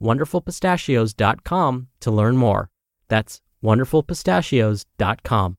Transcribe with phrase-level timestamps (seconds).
[0.00, 2.70] wonderfulpistachios.com to learn more.
[3.08, 5.56] That's wonderfulpistachios.com.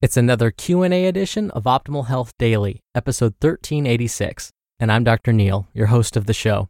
[0.00, 5.32] It's another Q&A edition of Optimal Health Daily, episode 1386, and I'm Dr.
[5.32, 6.68] Neal, your host of the show.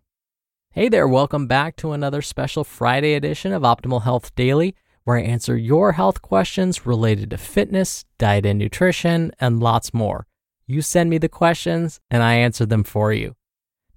[0.71, 5.23] Hey there, welcome back to another special Friday edition of Optimal Health Daily, where I
[5.23, 10.27] answer your health questions related to fitness, diet and nutrition, and lots more.
[10.67, 13.35] You send me the questions and I answer them for you.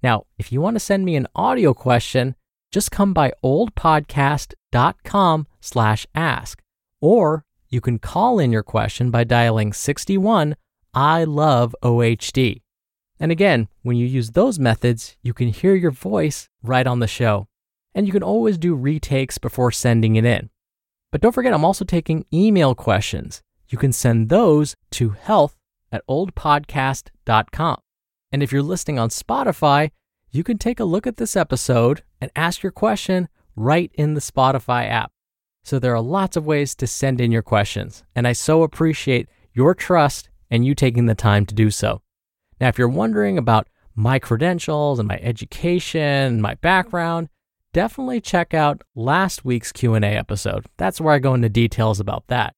[0.02, 2.34] Now, if you want to send me an audio question,
[2.76, 6.62] just come by oldpodcast.com slash ask,
[7.00, 10.56] or you can call in your question by dialing 61
[10.92, 12.60] I love OHD.
[13.18, 17.06] And again, when you use those methods, you can hear your voice right on the
[17.06, 17.48] show.
[17.94, 20.50] And you can always do retakes before sending it in.
[21.10, 23.42] But don't forget, I'm also taking email questions.
[23.70, 25.56] You can send those to health
[25.90, 27.78] at oldpodcast.com.
[28.32, 29.92] And if you're listening on Spotify,
[30.30, 34.20] you can take a look at this episode and ask your question right in the
[34.20, 35.12] Spotify app.
[35.64, 39.28] So there are lots of ways to send in your questions, and I so appreciate
[39.52, 42.02] your trust and you taking the time to do so.
[42.60, 47.28] Now, if you're wondering about my credentials and my education and my background,
[47.72, 50.66] definitely check out last week's Q&A episode.
[50.76, 52.54] That's where I go into details about that.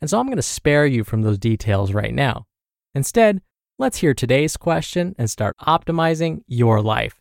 [0.00, 2.46] And so I'm going to spare you from those details right now.
[2.94, 3.42] Instead,
[3.78, 7.20] let's hear today's question and start optimizing your life.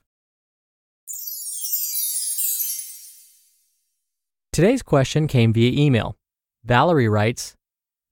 [4.54, 6.16] Today's question came via email.
[6.64, 7.56] Valerie writes,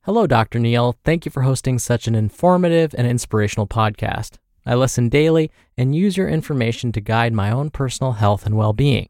[0.04, 0.59] Hello, Dr.
[0.59, 0.98] Neal.
[1.06, 4.40] Thank you for hosting such an informative and inspirational podcast.
[4.66, 8.74] I listen daily and use your information to guide my own personal health and well
[8.74, 9.08] being.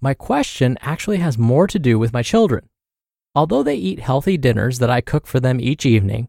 [0.00, 2.66] My question actually has more to do with my children.
[3.34, 6.28] Although they eat healthy dinners that I cook for them each evening,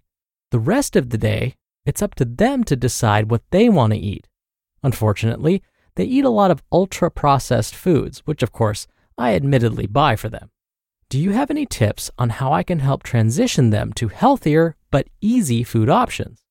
[0.51, 1.55] the rest of the day,
[1.87, 4.27] it's up to them to decide what they want to eat.
[4.83, 5.63] Unfortunately,
[5.95, 8.87] they eat a lot of ultra processed foods, which of course
[9.17, 10.51] I admittedly buy for them.
[11.09, 15.07] Do you have any tips on how I can help transition them to healthier but
[15.21, 16.43] easy food options?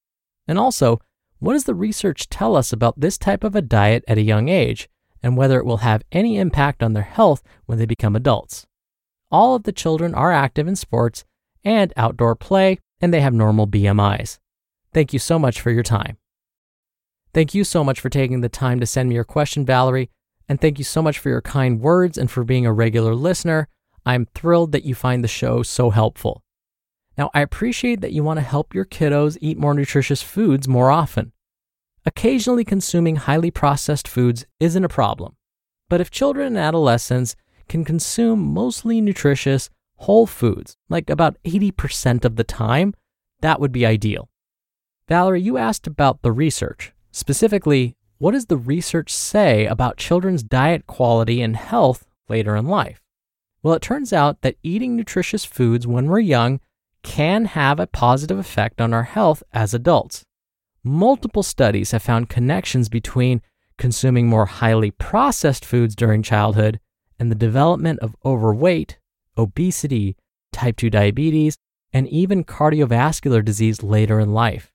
[0.49, 1.01] And also,
[1.39, 4.49] what does the research tell us about this type of a diet at a young
[4.49, 4.89] age
[5.23, 8.67] and whether it will have any impact on their health when they become adults?
[9.31, 11.25] All of the children are active in sports
[11.63, 14.39] and outdoor play, and they have normal BMIs.
[14.97, 16.17] Thank you so much for your time.
[17.35, 20.09] Thank you so much for taking the time to send me your question, Valerie.
[20.49, 23.69] And thank you so much for your kind words and for being a regular listener.
[24.07, 26.43] I'm thrilled that you find the show so helpful.
[27.19, 30.91] Now, I appreciate that you want to help your kiddos eat more nutritious foods more
[30.91, 31.33] often.
[32.07, 35.37] Occasionally consuming highly processed foods isn't a problem,
[35.91, 37.37] but if children and adolescents
[37.69, 42.95] can consume mostly nutritious, whole foods, like about 80% of the time,
[43.43, 44.31] that would be ideal.
[45.09, 46.93] Valerie, you asked about the research.
[47.13, 53.01] Specifically, what does the research say about children's diet quality and health later in life?
[53.63, 56.61] Well, it turns out that eating nutritious foods when we're young
[57.03, 60.25] can have a positive effect on our health as adults.
[60.83, 63.43] Multiple studies have found connections between
[63.79, 66.81] consuming more highly processed foods during childhood
[67.19, 68.99] and the development of overweight,
[69.39, 70.17] obesity,
[70.53, 71.57] type 2 diabetes,
[71.93, 74.73] and even cardiovascular disease later in life.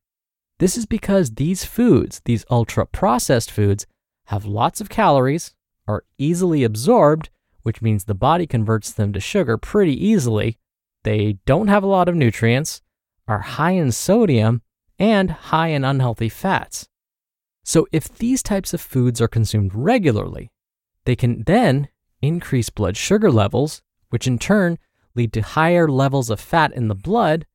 [0.62, 3.88] This is because these foods, these ultra processed foods,
[4.26, 5.56] have lots of calories,
[5.88, 7.32] are easily absorbed,
[7.64, 10.60] which means the body converts them to sugar pretty easily.
[11.02, 12.84] They don't have a lot of nutrients,
[13.28, 14.62] are high in sodium,
[15.00, 16.88] and high in unhealthy fats.
[17.64, 20.52] So, if these types of foods are consumed regularly,
[21.06, 21.88] they can then
[22.22, 24.78] increase blood sugar levels, which in turn
[25.16, 27.48] lead to higher levels of fat in the blood,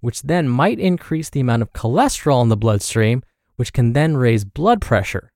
[0.00, 3.22] which then might increase the amount of cholesterol in the bloodstream,
[3.56, 5.30] which can then raise blood pressure.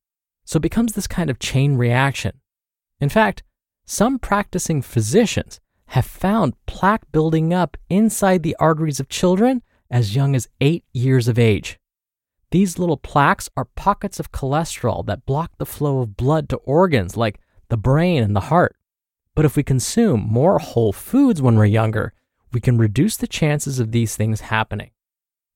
[0.44, 2.40] So it becomes this kind of chain reaction.
[3.00, 3.42] In fact,
[3.84, 10.34] some practicing physicians have found plaque building up inside the arteries of children as young
[10.34, 11.78] as eight years of age.
[12.50, 17.16] These little plaques are pockets of cholesterol that block the flow of blood to organs
[17.16, 18.76] like the brain and the heart.
[19.34, 22.12] But if we consume more whole foods when we're younger,
[22.54, 24.90] we can reduce the chances of these things happening.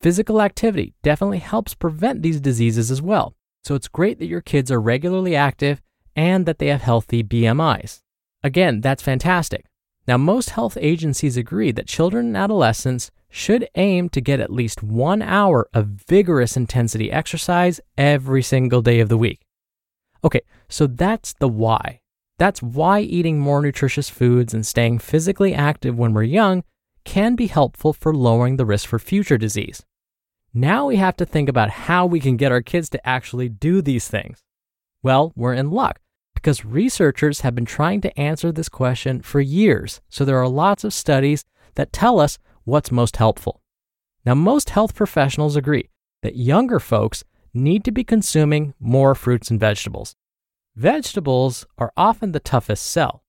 [0.00, 3.34] Physical activity definitely helps prevent these diseases as well.
[3.64, 5.80] So it's great that your kids are regularly active
[6.14, 8.00] and that they have healthy BMIs.
[8.42, 9.64] Again, that's fantastic.
[10.06, 14.82] Now, most health agencies agree that children and adolescents should aim to get at least
[14.82, 19.40] one hour of vigorous intensity exercise every single day of the week.
[20.24, 22.00] Okay, so that's the why.
[22.38, 26.64] That's why eating more nutritious foods and staying physically active when we're young
[27.08, 29.82] can be helpful for lowering the risk for future disease.
[30.52, 33.80] Now we have to think about how we can get our kids to actually do
[33.80, 34.44] these things.
[35.02, 36.00] Well, we're in luck
[36.34, 40.84] because researchers have been trying to answer this question for years, so there are lots
[40.84, 41.46] of studies
[41.76, 43.62] that tell us what's most helpful.
[44.26, 45.88] Now, most health professionals agree
[46.20, 47.24] that younger folks
[47.54, 50.14] need to be consuming more fruits and vegetables.
[50.76, 53.24] Vegetables are often the toughest sell,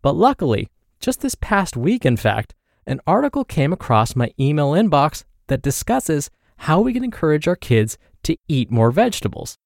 [0.00, 2.54] but luckily, just this past week, in fact,
[2.88, 7.98] an article came across my email inbox that discusses how we can encourage our kids
[8.22, 9.58] to eat more vegetables.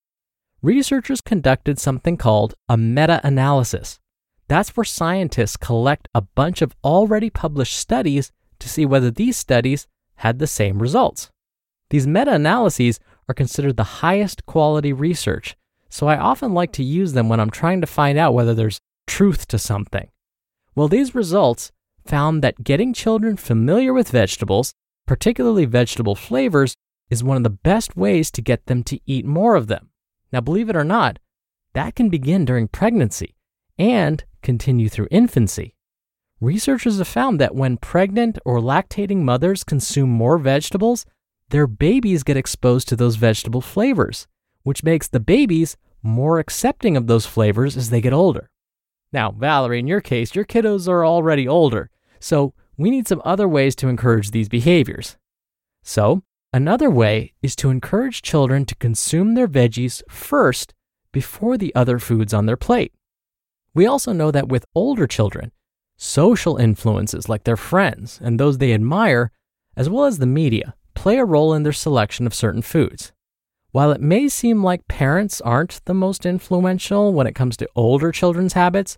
[0.61, 3.99] Researchers conducted something called a meta analysis.
[4.47, 9.87] That's where scientists collect a bunch of already published studies to see whether these studies
[10.17, 11.31] had the same results.
[11.89, 12.99] These meta analyses
[13.29, 15.55] are considered the highest quality research,
[15.89, 18.79] so I often like to use them when I'm trying to find out whether there's
[19.07, 20.09] truth to something.
[20.75, 21.71] Well, these results
[22.05, 24.73] found that getting children familiar with vegetables,
[25.05, 26.75] particularly vegetable flavors,
[27.09, 29.89] is one of the best ways to get them to eat more of them.
[30.31, 31.19] Now, believe it or not,
[31.73, 33.35] that can begin during pregnancy
[33.77, 35.75] and continue through infancy.
[36.39, 41.05] Researchers have found that when pregnant or lactating mothers consume more vegetables,
[41.49, 44.27] their babies get exposed to those vegetable flavors,
[44.63, 48.49] which makes the babies more accepting of those flavors as they get older.
[49.13, 53.47] Now, Valerie, in your case, your kiddos are already older, so we need some other
[53.47, 55.17] ways to encourage these behaviors.
[55.83, 60.73] So, another way is to encourage children to consume their veggies first
[61.11, 62.91] before the other foods on their plate.
[63.75, 65.51] We also know that with older children,
[65.95, 69.31] social influences like their friends and those they admire,
[69.77, 73.11] as well as the media, play a role in their selection of certain foods.
[73.71, 78.11] While it may seem like parents aren't the most influential when it comes to older
[78.11, 78.97] children's habits,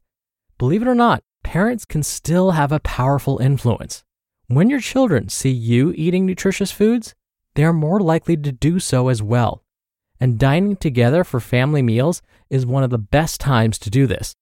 [0.57, 4.03] believe it or not, parents can still have a powerful influence.
[4.47, 7.15] When your children see you eating nutritious foods,
[7.55, 9.63] they are more likely to do so as well.
[10.19, 14.35] And dining together for family meals is one of the best times to do this.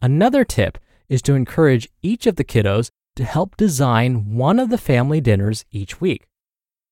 [0.00, 4.78] Another tip is to encourage each of the kiddos to help design one of the
[4.78, 6.26] family dinners each week.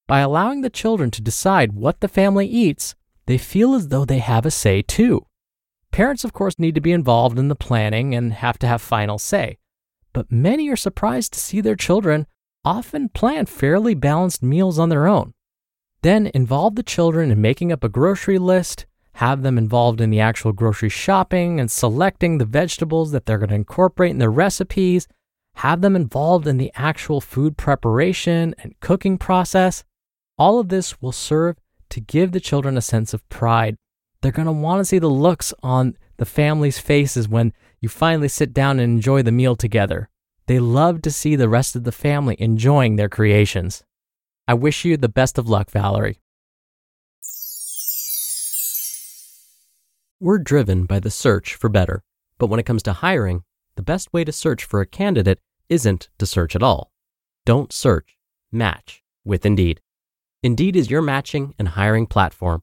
[0.06, 2.94] By allowing the children to decide what the family eats,
[3.26, 5.26] they feel as though they have a say too.
[5.93, 9.19] Parents, of course, need to be involved in the planning and have to have final
[9.19, 9.59] say,
[10.15, 12.27] but many are surprised to see their children
[12.65, 15.35] often plan fairly balanced meals on their own.
[16.00, 18.87] Then involve the children in making up a grocery list,
[19.17, 23.50] have them involved in the actual grocery shopping and selecting the vegetables that they're going
[23.50, 25.06] to incorporate in their recipes,
[25.56, 29.85] have them involved in the actual food preparation and cooking process.
[30.38, 31.57] All of this will serve
[31.90, 33.76] to give the children a sense of pride
[34.23, 38.29] they're going to want to see the looks on the family's faces when you finally
[38.29, 40.09] sit down and enjoy the meal together.
[40.47, 43.85] They love to see the rest of the family enjoying their creations.
[44.47, 46.21] I wish you the best of luck, Valerie.
[50.21, 52.05] We're driven by the search for better,
[52.38, 53.43] but when it comes to hiring,
[53.75, 56.93] the best way to search for a candidate isn't to search at all.
[57.45, 58.17] Don't search,
[58.52, 59.81] match with Indeed.
[60.45, 62.62] Indeed is your matching and hiring platform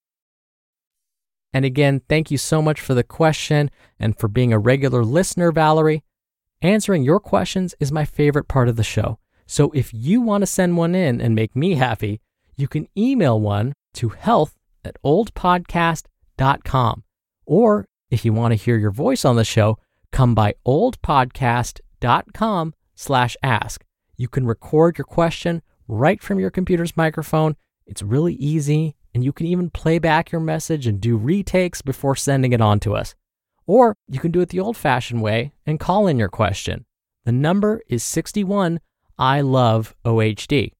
[1.53, 5.51] And again, thank you so much for the question and for being a regular listener,
[5.51, 6.03] Valerie.
[6.61, 9.17] Answering your questions is my favorite part of the show.
[9.47, 12.21] So if you want to send one in and make me happy,
[12.55, 14.55] you can email one to health
[14.85, 17.03] at oldpodcast.com.
[17.45, 19.77] Or if you want to hear your voice on the show,
[20.11, 23.83] come by oldpodcast.com slash ask.
[24.15, 27.55] You can record your question right from your computer's microphone.
[27.85, 32.15] It's really easy, and you can even play back your message and do retakes before
[32.15, 33.15] sending it on to us.
[33.67, 36.85] Or you can do it the old fashioned way and call in your question.
[37.25, 38.79] The number is 61
[39.17, 40.71] I love OHD.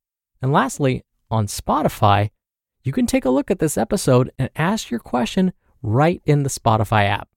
[0.42, 2.32] And lastly, on Spotify,
[2.84, 6.50] you can take a look at this episode and ask your question right in the
[6.50, 7.30] Spotify app.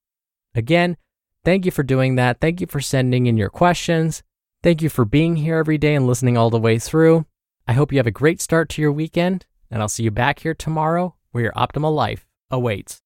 [0.54, 0.96] Again,
[1.44, 2.40] thank you for doing that.
[2.40, 4.22] Thank you for sending in your questions.
[4.62, 7.26] Thank you for being here every day and listening all the way through.
[7.68, 10.38] I hope you have a great start to your weekend, and I'll see you back
[10.38, 13.02] here tomorrow where your optimal life awaits.